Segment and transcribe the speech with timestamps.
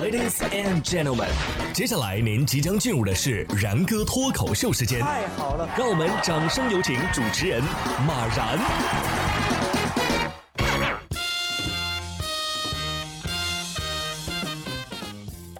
[0.00, 1.28] Ladies and gentlemen，
[1.74, 5.00] 接下来您即将进入的是然哥脱口秀时间。
[5.00, 7.60] 太好了，让我们掌声有请主持人
[8.06, 8.58] 马然。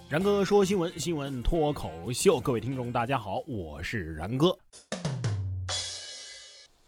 [0.08, 4.56] 然哥说新闻，新闻脱口秀，各位听众大家好，我是然哥。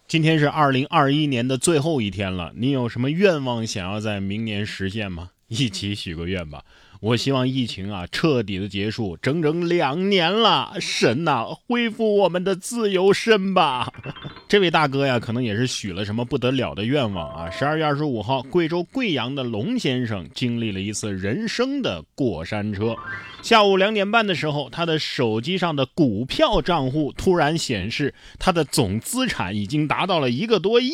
[0.07, 5.31] 今天是二零二一年的最后一天了，你有什么愿望想要在明年实现吗？
[5.49, 6.65] 一起许个愿吧。
[7.01, 13.91] 我希望疫情啊彻底的结束，整整两年了，神呐，恢复我们的自由身吧！
[14.47, 17.49] 这位大哥呀，可能也是许了什么不得了的愿望啊。
[17.49, 22.95] 十二月二十五号，贵州贵阳的龙先生经历了一次人生的过山车。
[23.41, 30.91] 下午两点半的时候，他的手机上的股票账户突然显示，他的总资产已经达到了一个多亿。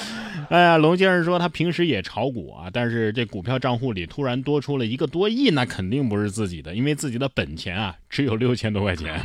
[0.48, 9.20] 哎呀，龙先生说他平时也炒股啊，但是这股票账户里突然多出了一个多亿，亿那肯定不是自己的，因为自己的本钱啊只有六千多块钱。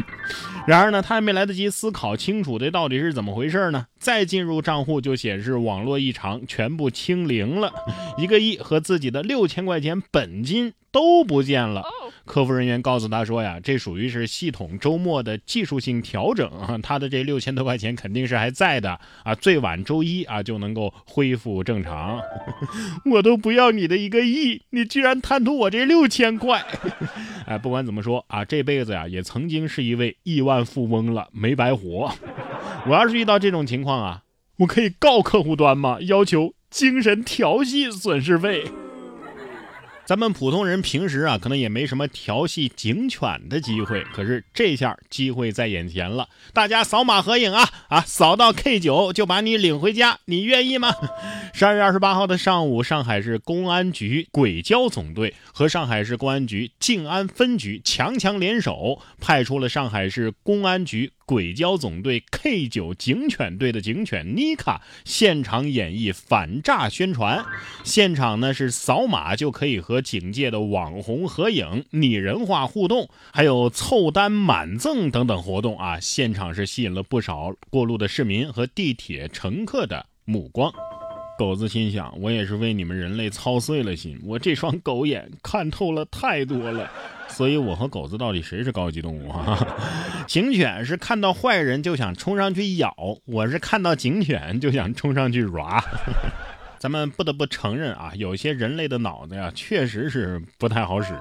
[0.67, 7.71] 然而呢，他还没来得及思考清楚这到底是怎么回事呢，再进入账户就显示网络异常，全部清零了，
[8.17, 11.83] 一个亿和自己的六千块钱本金都不见了。
[12.25, 22.21] 客服人员告诉他说呀，这属于是系统周末的技术性调整啊， 他的这六千多块钱肯定是还在的啊，最晚周一啊就能够恢复正常。
[23.11, 26.63] 我都不要你的一个亿，你居然贪图我这六千块！
[27.47, 32.13] 哎，不管怎么说啊，这辈子呀也曾经是一位亿万富翁了，没白活。
[32.89, 34.23] 我要是遇到这种情况啊，
[34.57, 35.99] 我可以告客户端吗？
[36.01, 38.63] 要求精神调戏损失费。
[40.05, 46.27] 咱们普通人平时啊，可能也没什么调戏警犬的机会，可是这下机会在眼前了。
[46.51, 50.91] 大家扫码合影啊啊，扫到 K 九就把你领回家，你愿意吗？
[51.53, 61.11] 十二月二十八号的上午，上海市公安局轨交总队和上海市公安局静安分局强强联手，派出了上海市公安局。
[61.29, 67.45] 轨交总队 K 九警犬队的警犬妮卡现场演绎反诈宣传，
[67.83, 75.99] 现场呢是扫码就可以和警界的网红合影、拟人化互动，还有凑单满赠等等活动啊！
[75.99, 80.73] 现场是吸引了不少过路的市民和地铁乘客的目光。
[81.39, 86.91] 狗子心想：我也是为你们人类操碎了心，我这双狗眼看透了太多了。
[87.29, 89.57] 所以，我和狗子到底谁是高级动物啊？
[90.27, 92.93] 警犬是看到坏人就想冲上去咬，
[93.25, 95.81] 我是看到警犬就想冲上去抓。
[96.77, 101.17] 咱们不得不承认啊，有些人类的脑子呀，确实是不太好使。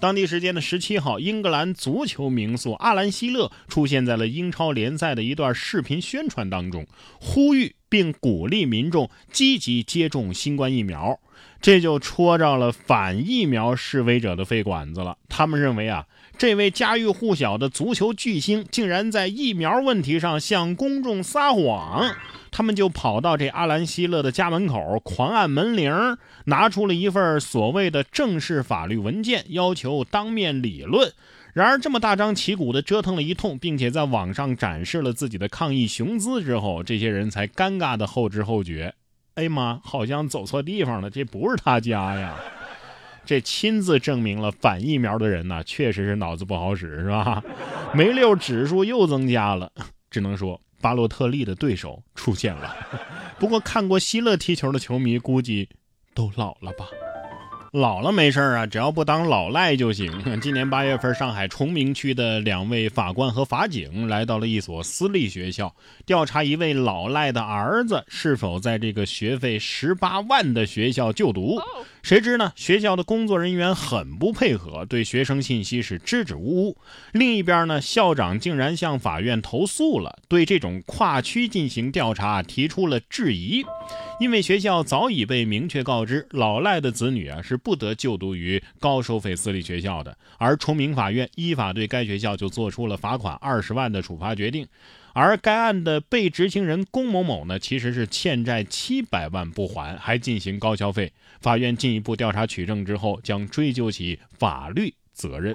[0.00, 6.84] 当地时间的十七号，英格兰足球名宿阿兰·希勒出现在了英超联赛的一段视频宣传当中，
[7.20, 11.20] 呼吁并鼓励民众积极接种新冠疫苗。
[11.60, 15.18] 这就戳着了反疫苗示威者的肺管子了。
[15.28, 16.06] 他们认为啊，
[16.38, 22.16] 这位家喻户晓的足球巨星竟然在疫苗问题上向公众撒谎。
[22.50, 25.92] 他们就跑到这阿兰·希勒的家门口，狂按门铃，
[26.46, 31.12] 拿出了一份所谓的正式法律文件，要求当面理论。
[31.52, 38.94] 然而，这么大张旗鼓的折腾了一通，并且在网上展示了自己的抗议雄姿之后，这些人才尴尬的后知后觉。
[39.34, 42.36] 哎妈，好像走错地方了，这不是他家呀！
[43.24, 47.42] 这亲自证明了反疫苗的人呢，确实是脑子不好使，是吧？
[47.92, 49.70] 没溜指数又增加了，
[50.10, 52.74] 只能说巴洛特利的对手出现了。
[53.38, 55.68] 不过看过希勒踢球的球迷估计
[56.14, 56.86] 都老了吧。
[57.72, 60.12] 老了没事啊，只要不当老赖就行。
[60.42, 65.72] 今年八月份，上海崇明区的两位法官和法警来到了一所私立学校，
[66.04, 71.60] 调查一位老赖的儿子是否在这个学费十八万的学校就读。
[72.02, 76.76] 谁知呢，学校的工作人员很不配合，对学生信息是支支吾吾。
[77.12, 83.64] 另一边呢，校长竟然向法院投诉了，对这种跨区进行调查提出了质疑。
[84.18, 94.66] 因为学校早已被明确告知，老赖的子女啊是不得就读于高收费私立学校的，而崇明法院依法对该学校就做出了罚款二十万的处罚决定，
[95.12, 105.54] 而该案的被执行人龚某某呢，其实是欠债七百万不还，还进行高消费，法院进一步调查取证之后，将追究其法律责任。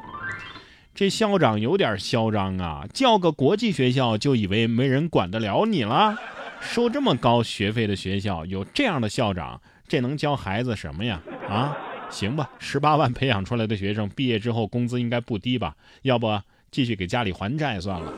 [0.93, 6.17] 这校长有点嚣张啊，叫个国际学校就以为没人管得了你了？
[6.61, 11.21] 收这么高学费的学校，有这样的校长，这能教孩子什么呀？
[11.49, 11.77] 啊，
[12.09, 15.75] 行吧，十八万培养出来的学生，毕业之后工资应该不低吧？
[16.03, 16.41] 要不
[16.71, 18.13] 继续给家里还债算了。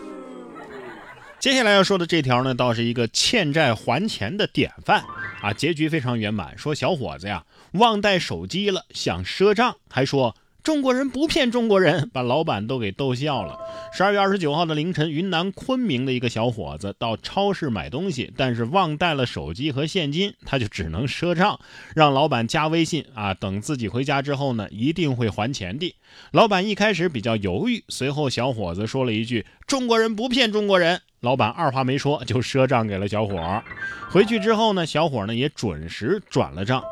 [1.39, 5.03] 接下来要说的这条呢，倒是一个欠债还钱的典范
[5.41, 6.57] 啊，结局非常圆满。
[6.57, 10.35] 说小伙子呀，忘带手机了，想赊账，还说
[10.67, 13.57] 中国人不骗中国人， 把老板都给逗笑了。
[13.93, 21.57] 十二月二十九号的凌晨，云南昆明的一个小伙子到超市买东西，但是忘带了手机和现金，他就只能赊账，
[21.95, 25.95] 让老板加微信啊，等自己回家之后呢，一定会还钱的。
[26.31, 33.63] 老板一开始比较犹豫，随后小伙子说了一句：“中国人不骗中国人。”老板二话没说就赊账给了小伙。
[34.09, 36.83] 回去之后呢，小伙呢也准时转了账。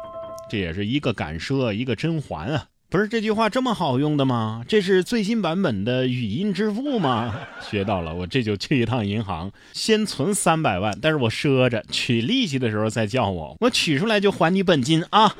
[0.49, 2.67] 这也是一个敢赊，一个真还啊！
[2.87, 4.63] 不是这句话这么好用的吗？
[4.67, 7.33] 这是最新版本的语音支付吗？
[7.59, 15.35] 学到了，我这就去一趟银行，先存三百万，但是我赊着，取利息的时候再叫我，我取出来就还你本金啊！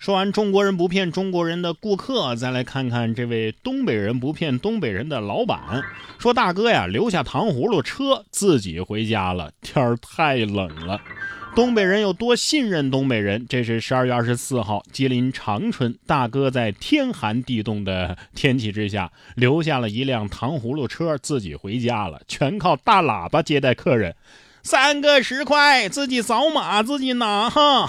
[0.00, 5.60] 说完中国人不骗中国人的顾客，再来看看这位东北人不骗东北人的老板。
[6.18, 11.02] 说大哥呀，留下糖葫芦车，自己回家了，天儿太冷了。
[11.54, 13.44] 东北人有多信任东北人？
[13.46, 24.16] 这是十二月二十四号，吉林长春大哥在天寒地冻的天气之下，留下了一辆糖葫芦车，自己回家了，全靠大喇叭接待客人。
[24.62, 27.88] 三个十块，自己扫码自己拿哈。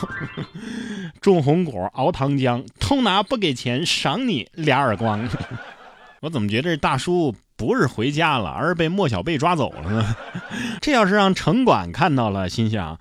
[1.21, 5.27] 种红果，熬糖浆，偷拿不给钱，赏你俩耳光。
[6.21, 10.15] 我怎么觉得这大叔不是回家了，而是被莫小贝抓走了呢？
[10.81, 12.99] 这要是让城管看到了，心想。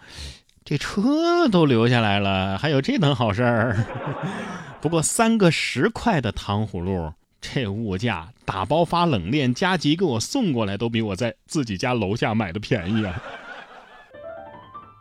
[0.65, 3.85] 这车都留下来了，还有这等好事儿。
[4.81, 13.21] 不过三个十块的糖葫芦，这物价打包发冷链加急给我送过来，都比我在自己家楼下买的便宜啊！